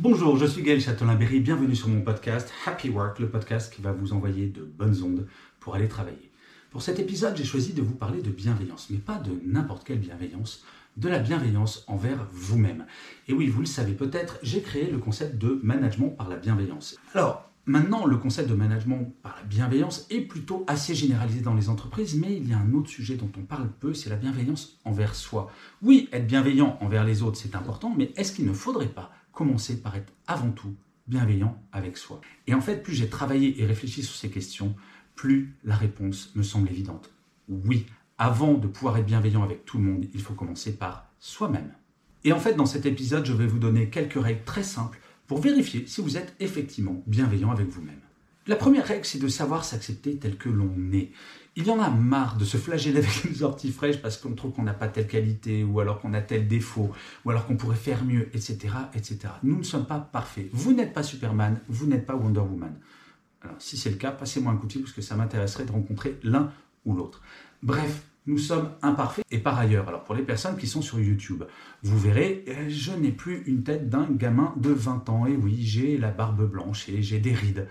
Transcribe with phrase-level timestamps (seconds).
[0.00, 3.92] Bonjour, je suis Gaël Châtelain-Berry, bienvenue sur mon podcast Happy Work, le podcast qui va
[3.92, 5.28] vous envoyer de bonnes ondes
[5.60, 6.32] pour aller travailler.
[6.72, 10.00] Pour cet épisode, j'ai choisi de vous parler de bienveillance, mais pas de n'importe quelle
[10.00, 10.64] bienveillance,
[10.96, 12.86] de la bienveillance envers vous-même.
[13.28, 16.96] Et oui, vous le savez peut-être, j'ai créé le concept de management par la bienveillance.
[17.14, 21.70] Alors, Maintenant, le concept de management par la bienveillance est plutôt assez généralisé dans les
[21.70, 24.78] entreprises, mais il y a un autre sujet dont on parle peu, c'est la bienveillance
[24.84, 25.50] envers soi.
[25.80, 29.80] Oui, être bienveillant envers les autres, c'est important, mais est-ce qu'il ne faudrait pas commencer
[29.80, 30.74] par être avant tout
[31.06, 34.74] bienveillant avec soi Et en fait, plus j'ai travaillé et réfléchi sur ces questions,
[35.14, 37.10] plus la réponse me semble évidente.
[37.48, 41.72] Oui, avant de pouvoir être bienveillant avec tout le monde, il faut commencer par soi-même.
[42.24, 45.40] Et en fait, dans cet épisode, je vais vous donner quelques règles très simples pour
[45.40, 48.03] vérifier si vous êtes effectivement bienveillant avec vous-même.
[48.46, 51.12] La première règle, c'est de savoir s'accepter tel que l'on est.
[51.56, 54.52] Il y en a marre de se flageller avec une sortie fraîche parce qu'on trouve
[54.52, 56.90] qu'on n'a pas telle qualité, ou alors qu'on a tel défaut,
[57.24, 59.18] ou alors qu'on pourrait faire mieux, etc., etc.
[59.44, 60.48] Nous ne sommes pas parfaits.
[60.52, 62.74] Vous n'êtes pas Superman, vous n'êtes pas Wonder Woman.
[63.40, 65.72] Alors, si c'est le cas, passez-moi un coup de fil parce que ça m'intéresserait de
[65.72, 66.52] rencontrer l'un
[66.84, 67.22] ou l'autre.
[67.62, 69.24] Bref, nous sommes imparfaits.
[69.30, 71.44] Et par ailleurs, alors pour les personnes qui sont sur YouTube,
[71.82, 75.26] vous verrez, euh, je n'ai plus une tête d'un gamin de 20 ans.
[75.26, 77.68] Et oui, j'ai la barbe blanche et j'ai des rides.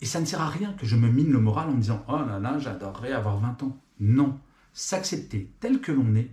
[0.00, 2.18] Et ça ne sert à rien que je me mine le moral en disant Oh
[2.26, 3.76] là là, j'adorerais avoir 20 ans.
[4.00, 4.38] Non,
[4.72, 6.30] s'accepter tel que l'on est,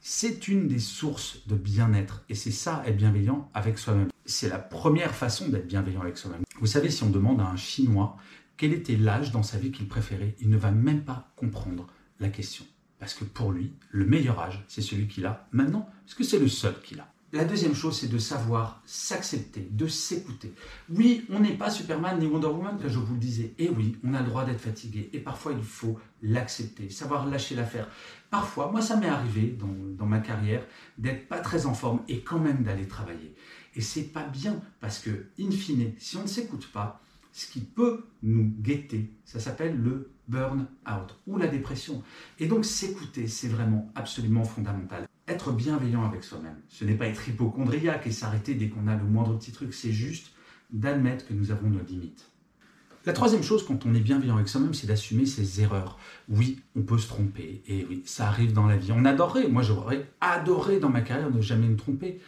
[0.00, 2.24] c'est une des sources de bien-être.
[2.28, 4.08] Et c'est ça, être bienveillant avec soi-même.
[4.24, 6.42] C'est la première façon d'être bienveillant avec soi-même.
[6.60, 8.16] Vous savez, si on demande à un Chinois
[8.56, 11.86] quel était l'âge dans sa vie qu'il préférait, il ne va même pas comprendre
[12.20, 12.64] la question.
[12.98, 16.38] Parce que pour lui, le meilleur âge, c'est celui qu'il a maintenant, parce que c'est
[16.38, 17.12] le seul qu'il a.
[17.32, 20.52] La deuxième chose, c'est de savoir s'accepter, de s'écouter.
[20.88, 23.52] Oui, on n'est pas Superman ni Wonder Woman, comme je vous le disais.
[23.58, 25.10] Et oui, on a le droit d'être fatigué.
[25.12, 27.88] Et parfois, il faut l'accepter, savoir lâcher l'affaire.
[28.30, 30.64] Parfois, moi, ça m'est arrivé dans, dans, ma carrière
[30.98, 33.34] d'être pas très en forme et quand même d'aller travailler.
[33.74, 37.60] Et c'est pas bien parce que, in fine, si on ne s'écoute pas, ce qui
[37.60, 42.02] peut nous guetter, ça s'appelle le burn-out ou la dépression.
[42.38, 45.06] Et donc s'écouter, c'est vraiment absolument fondamental.
[45.28, 49.04] Être bienveillant avec soi-même, ce n'est pas être hypochondriaque et s'arrêter dès qu'on a le
[49.04, 50.32] moindre petit truc, c'est juste
[50.70, 52.30] d'admettre que nous avons nos limites.
[53.06, 55.98] La troisième chose quand on est bienveillant avec soi-même, c'est d'assumer ses erreurs.
[56.28, 58.92] Oui, on peut se tromper, et oui, ça arrive dans la vie.
[58.92, 62.20] On adorerait, moi j'aurais adoré dans ma carrière ne jamais me tromper,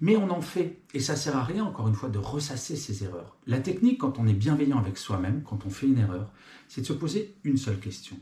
[0.00, 3.04] mais on en fait, et ça sert à rien, encore une fois, de ressasser ses
[3.04, 3.36] erreurs.
[3.46, 6.32] La technique, quand on est bienveillant avec soi-même, quand on fait une erreur,
[6.68, 8.16] c'est de se poser une seule question.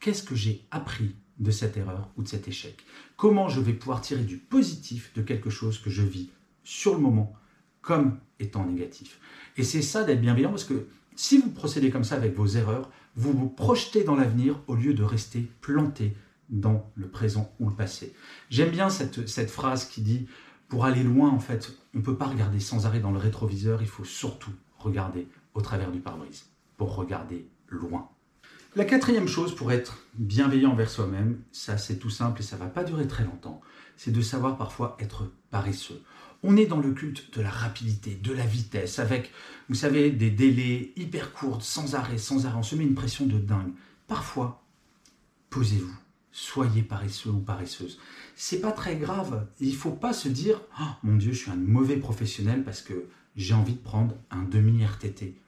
[0.00, 2.84] Qu'est-ce que j'ai appris de cette erreur ou de cet échec
[3.16, 6.30] Comment je vais pouvoir tirer du positif de quelque chose que je vis
[6.64, 7.34] sur le moment
[7.82, 9.20] comme étant négatif?
[9.56, 12.90] Et c'est ça d'être bienveillant, parce que si vous procédez comme ça avec vos erreurs,
[13.16, 16.16] vous vous projetez dans l'avenir au lieu de rester planté
[16.48, 18.14] dans le présent ou le passé.
[18.50, 20.26] J'aime bien cette, cette phrase qui dit
[20.68, 23.82] pour aller loin, en fait, on ne peut pas regarder sans arrêt dans le rétroviseur,
[23.82, 26.46] il faut surtout regarder au travers du pare-brise,
[26.78, 28.08] pour regarder loin.
[28.74, 32.68] La quatrième chose pour être bienveillant envers soi-même, ça c'est tout simple et ça va
[32.68, 33.60] pas durer très longtemps,
[33.98, 36.02] c'est de savoir parfois être paresseux.
[36.42, 39.30] On est dans le culte de la rapidité, de la vitesse, avec,
[39.68, 42.56] vous savez, des délais hyper courts, sans arrêt, sans arrêt.
[42.56, 43.74] On se met une pression de dingue.
[44.08, 44.64] Parfois,
[45.50, 45.94] posez-vous,
[46.30, 48.00] soyez paresseux ou paresseuse.
[48.36, 49.48] C'est pas très grave.
[49.60, 53.04] Il faut pas se dire oh, mon Dieu, je suis un mauvais professionnel parce que
[53.36, 55.24] j'ai envie de prendre un demi RTT.
[55.26, 55.42] Mais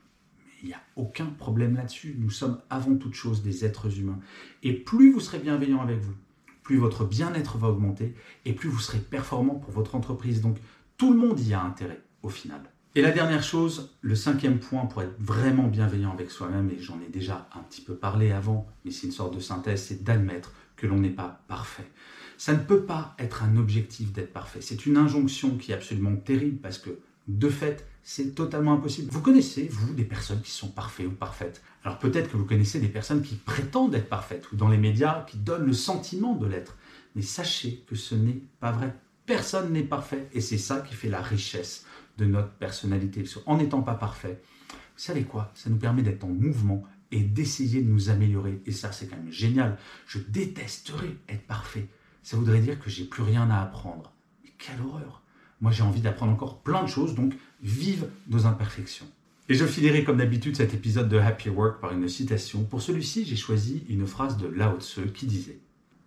[0.65, 2.17] il n'y a aucun problème là-dessus.
[2.19, 4.19] Nous sommes avant toute chose des êtres humains.
[4.63, 6.15] Et plus vous serez bienveillant avec vous,
[6.63, 8.15] plus votre bien-être va augmenter
[8.47, 10.41] et plus vous serez performant pour votre entreprise.
[10.41, 10.57] Donc
[10.97, 12.63] tout le monde y a intérêt au final.
[12.97, 17.01] Et la dernière chose, le cinquième point pour être vraiment bienveillant avec soi-même, et j'en
[17.01, 20.53] ai déjà un petit peu parlé avant, mais c'est une sorte de synthèse, c'est d'admettre
[20.77, 21.91] que l'on n'est pas parfait.
[22.39, 24.61] Ça ne peut pas être un objectif d'être parfait.
[24.63, 26.91] C'est une injonction qui est absolument terrible parce que,
[27.27, 29.11] de fait, c'est totalement impossible.
[29.11, 31.63] Vous connaissez, vous, des personnes qui sont parfaites ou parfaites.
[31.83, 35.25] Alors peut-être que vous connaissez des personnes qui prétendent être parfaites ou dans les médias
[35.25, 36.77] qui donnent le sentiment de l'être.
[37.17, 38.95] Mais sachez que ce n'est pas vrai.
[39.25, 41.87] Personne n'est parfait et c'est ça qui fait la richesse
[42.19, 43.25] de notre personnalité.
[43.47, 45.51] En n'étant pas parfait, vous savez quoi?
[45.55, 48.61] Ça nous permet d'être en mouvement et d'essayer de nous améliorer.
[48.67, 49.79] Et ça, c'est quand même génial.
[50.07, 51.89] Je détesterais être parfait.
[52.23, 54.13] Ça voudrait dire que j'ai plus rien à apprendre.
[54.43, 55.23] Mais quelle horreur
[55.61, 59.09] Moi, j'ai envie d'apprendre encore plein de choses, donc vive nos imperfections.
[59.49, 62.63] Et je finirai comme d'habitude cet épisode de Happy Work par une citation.
[62.65, 65.59] Pour celui-ci, j'ai choisi une phrase de Lao Tzu qui disait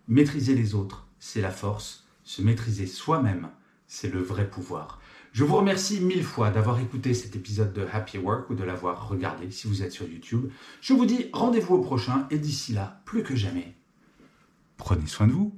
[0.08, 2.06] Maîtriser les autres, c'est la force.
[2.24, 3.50] Se maîtriser soi-même,
[3.88, 5.00] c'est le vrai pouvoir.
[5.34, 9.08] Je vous remercie mille fois d'avoir écouté cet épisode de Happy Work ou de l'avoir
[9.08, 10.50] regardé si vous êtes sur YouTube.
[10.82, 13.76] Je vous dis rendez-vous au prochain et d'ici là, plus que jamais,
[14.78, 15.58] prenez soin de vous.